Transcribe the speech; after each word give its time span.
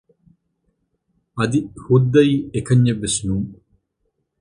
އަދި 1.37 1.59
ހުއްދައީ 1.83 2.33
އެކަންޏެއް 2.53 3.01
ވެސް 3.03 3.19
ނޫން 3.27 3.49